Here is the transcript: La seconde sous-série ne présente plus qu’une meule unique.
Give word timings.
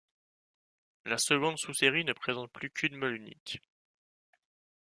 La 1.05 1.19
seconde 1.19 1.59
sous-série 1.59 2.03
ne 2.05 2.13
présente 2.13 2.51
plus 2.51 2.71
qu’une 2.71 2.95
meule 2.95 3.17
unique. 3.17 3.61